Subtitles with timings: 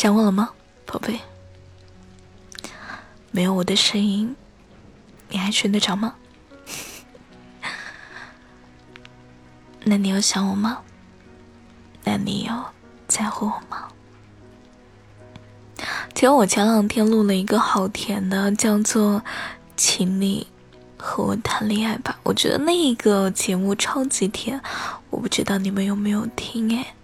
[0.00, 0.50] 想我了吗，
[0.86, 1.18] 宝贝？
[3.32, 4.36] 没有我的声音，
[5.28, 6.14] 你还睡得着吗？
[9.82, 10.78] 那你有想我吗？
[12.04, 12.54] 那你有
[13.08, 13.88] 在乎我吗？
[16.14, 19.20] 其实我前两天录了一个好甜的，叫做
[19.76, 20.46] 《请你
[20.96, 24.62] 和我谈恋爱吧》，我觉得那一个节目超级甜，
[25.10, 26.94] 我不知道你们有没有听哎。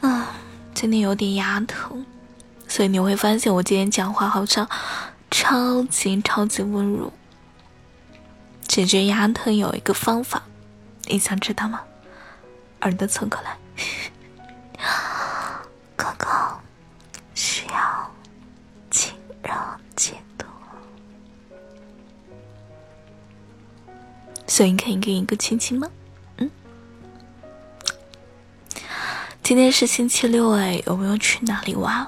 [0.00, 0.34] 啊，
[0.74, 2.04] 今天有点牙疼，
[2.66, 4.68] 所以你会发现我今天讲话好像
[5.30, 7.12] 超级超级温柔。
[8.66, 10.42] 解决牙疼有一个方法，
[11.06, 11.80] 你想知道吗？
[12.80, 13.56] 耳朵凑过来，
[15.96, 16.26] 哥哥。
[17.34, 18.10] 需要
[18.90, 19.50] 亲热
[19.96, 20.46] 解毒，
[24.46, 25.88] 所以可以给一个亲亲吗？
[29.44, 32.06] 今天是星期六哎，有没有去哪里玩？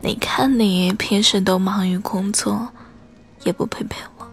[0.00, 2.70] 你看你平时都忙于工作，
[3.44, 4.26] 也不陪陪我，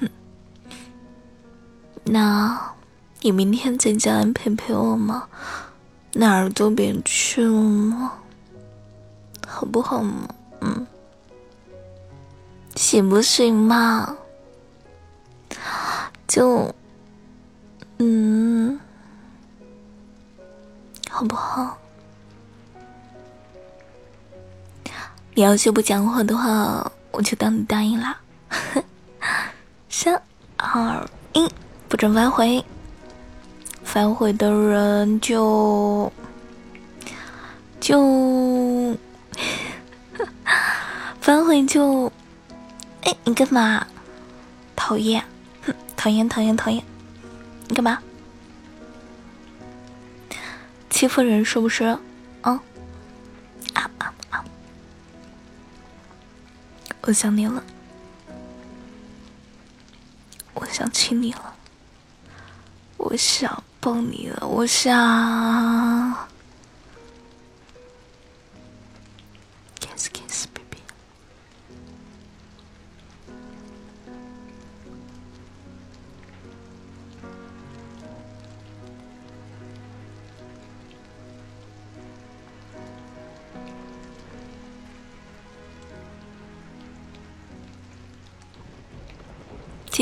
[0.00, 0.10] 哼。
[2.02, 2.74] 那
[3.20, 5.28] 你明天在家陪陪我吗？
[6.14, 8.14] 哪儿都别去了吗？
[9.46, 10.28] 好不好嘛？
[10.60, 10.84] 嗯，
[12.74, 14.16] 行不行嘛？
[16.26, 16.74] 就，
[17.98, 18.80] 嗯，
[21.12, 21.76] 好不好？
[25.34, 28.18] 你要是不讲话的话，我就当你答应啦。
[29.90, 30.20] 三
[30.56, 31.46] 二一，
[31.88, 32.64] 不准反悔，
[33.84, 36.10] 反悔的人就
[37.78, 38.96] 就。
[41.20, 42.10] 反悔就，
[43.02, 43.86] 哎，你干嘛？
[44.74, 45.22] 讨厌，
[45.64, 46.82] 哼，讨厌，讨厌，讨厌！
[47.68, 47.98] 你干嘛？
[51.02, 51.82] 欺负人是不是？
[51.82, 51.98] 啊？
[53.74, 54.44] 啊啊啊！
[57.00, 57.60] 我想你了，
[60.54, 61.56] 我想亲你了，
[62.98, 66.01] 我想抱你了，我想。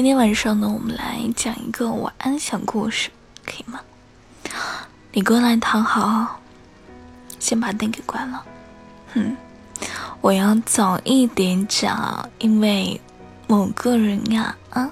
[0.01, 3.11] 今天晚上呢，我们来讲一个晚安小故事，
[3.45, 3.81] 可以吗？
[5.13, 6.41] 你过来躺好，
[7.39, 8.43] 先把灯给关了。
[9.13, 9.37] 哼，
[10.23, 12.99] 我要早一点讲，因为
[13.47, 14.91] 某个人呀，啊，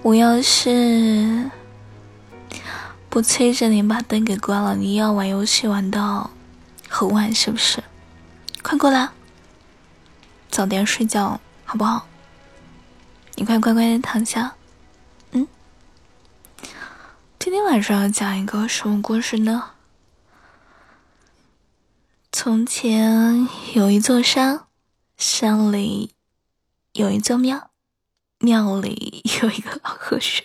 [0.00, 1.50] 我要是
[3.10, 6.30] 不催着你把灯给关了，你要玩游戏玩到
[6.88, 7.84] 很晚，是不是？
[8.62, 9.10] 快过来，
[10.50, 12.06] 早点睡觉，好不好？
[13.40, 14.54] 你快乖乖的躺下，
[15.30, 15.48] 嗯。
[17.38, 19.70] 今天晚上要讲一个什么故事呢？
[22.30, 24.66] 从前有一座山，
[25.16, 26.14] 山里
[26.92, 27.70] 有一座庙，
[28.40, 30.44] 庙里有一个老和尚。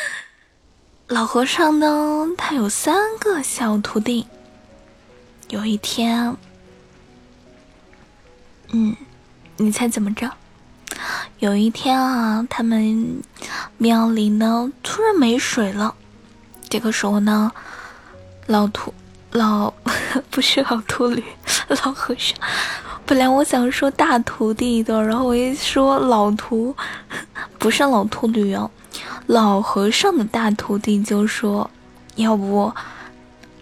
[1.08, 4.26] 老和尚呢，他有三个小徒弟。
[5.48, 6.36] 有一天，
[8.68, 8.94] 嗯，
[9.56, 10.30] 你猜怎么着？
[11.40, 13.22] 有一天啊，他们
[13.78, 15.94] 庙里呢突然没水了。
[16.68, 17.50] 这个时候呢，
[18.46, 18.92] 老徒
[19.32, 19.72] 老
[20.28, 21.24] 不是老秃驴，
[21.82, 22.38] 老和尚。
[23.06, 26.76] 本来我想说大徒弟的，然后我一说老徒，
[27.58, 28.70] 不是老秃驴哦，
[29.26, 31.70] 老和尚的大徒弟就说
[32.16, 32.70] ：“要不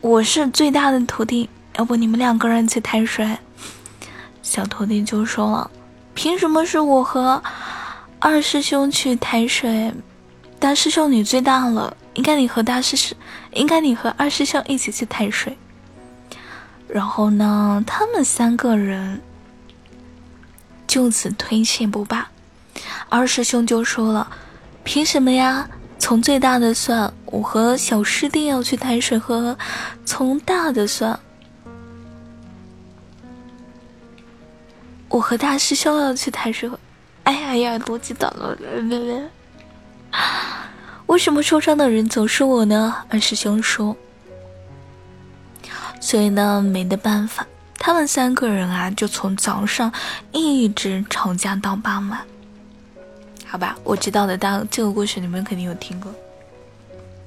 [0.00, 3.38] 我是最大的徒弟，要不你们两个人去抬水。”
[4.42, 5.70] 小徒弟就说了。
[6.14, 7.40] 凭什么是我和
[8.20, 9.92] 二师兄去抬水？
[10.58, 13.16] 大师兄你最大了，应该你和大师兄，
[13.52, 15.56] 应该你和二师兄一起去抬水。
[16.88, 19.20] 然后呢，他们三个人
[20.86, 22.28] 就此推卸不罢。
[23.08, 24.28] 二师兄就说了
[24.82, 25.70] ：“凭什么呀？
[26.00, 29.56] 从最大的算，我和小师弟要去抬水；喝
[30.04, 31.18] 从大的算。”
[35.08, 36.78] 我和大师兄要去抬水喝，
[37.28, 38.56] 哎呀呀，逻辑断了！
[41.08, 43.04] 为什么受伤的人总是我呢？
[43.10, 43.94] 二师兄说。
[46.00, 47.46] 所以呢，没得办法，
[47.76, 49.92] 他们三个人啊，就从早上
[50.32, 52.18] 一直吵架到傍晚。
[53.44, 56.10] 好吧，我知道的，当这个故事你们肯定有听过。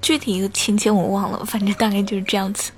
[0.02, 2.72] 具体一个情节我忘了，反正大概就是这样子。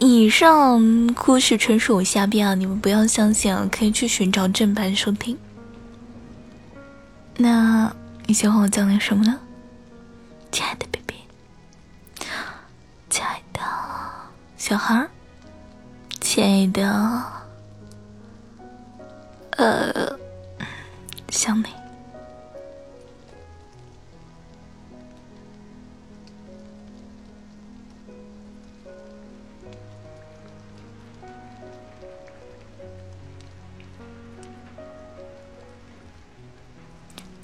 [0.00, 5.36] 以上故事纯属我瞎编啊，你们不要相信啊，可以去寻找正版收听。
[7.36, 7.92] 那
[8.26, 9.38] 你喜欢我讲点什么呢，
[10.52, 11.16] 亲爱的 baby，
[13.10, 13.60] 亲爱的
[14.56, 15.10] 小孩儿，
[16.20, 17.22] 亲爱的，
[19.56, 20.18] 呃，
[21.30, 21.66] 想你。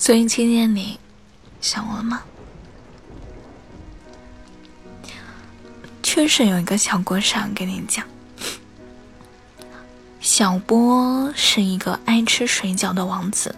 [0.05, 1.01] 所以今天你
[1.63, 2.21] 想我了吗？
[6.03, 8.05] 确实有一个小故事想跟你讲。
[10.21, 13.57] 小波是一个爱吃水饺的王子，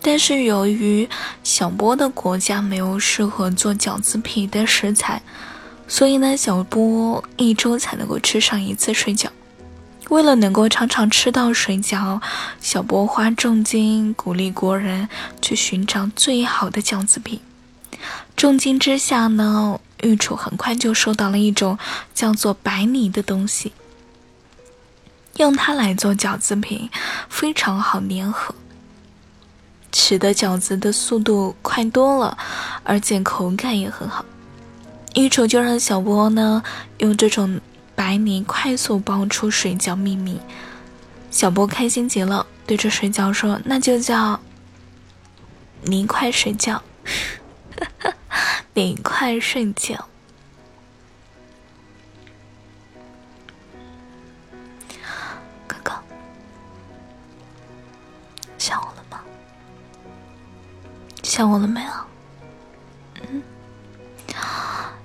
[0.00, 1.06] 但是由于
[1.42, 5.20] 小波的国家没有适合做饺子皮的食材，
[5.86, 9.28] 所以呢，小波一周才能够吃上一次水饺。
[10.10, 12.20] 为了能够常常吃到水饺，
[12.60, 15.08] 小波花重金鼓励国人
[15.40, 17.40] 去寻找最好的饺子皮。
[18.36, 21.78] 重金之下呢，御厨很快就收到了一种
[22.14, 23.72] 叫做白泥的东西，
[25.38, 26.90] 用它来做饺子皮，
[27.28, 28.54] 非常好粘合，
[29.90, 32.36] 吃的饺子的速度快多了，
[32.82, 34.24] 而且口感也很好。
[35.14, 36.62] 御厨就让小波呢
[36.98, 37.60] 用这种。
[37.94, 40.40] 白泥快速爆出水饺秘密，
[41.30, 44.40] 小波开心极了，对着水饺说：“那就叫
[45.82, 46.80] 泥块水饺，
[48.74, 50.08] 泥块睡觉。”
[55.66, 55.92] 哥哥，
[58.58, 59.20] 想我了吗？
[61.22, 61.90] 想我了没有？
[63.22, 63.42] 嗯，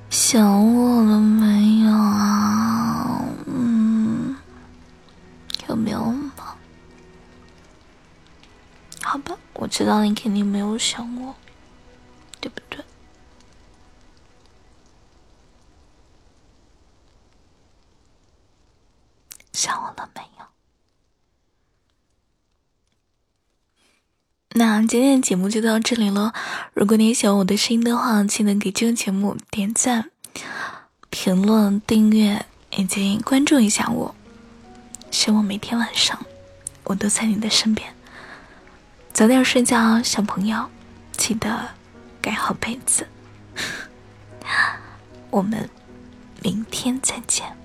[0.10, 1.89] 想我了没有
[9.10, 11.36] 好吧我知道你肯定没有想我，
[12.40, 12.86] 对不对？
[19.52, 20.46] 想我了没有？
[24.50, 26.36] 那今天的节目就到这里了。
[26.76, 30.12] 如果你喜欢我的声音的话，记得给这个节目点赞、
[31.10, 32.46] 评论、订阅
[32.76, 34.14] 以及关注一下我，
[35.10, 36.24] 希望每天晚上
[36.84, 37.96] 我都在你的身边。
[39.20, 40.70] 早点睡觉，小朋友，
[41.18, 41.72] 记得
[42.22, 43.06] 盖好被子。
[45.30, 45.70] 我们
[46.42, 47.59] 明天再见。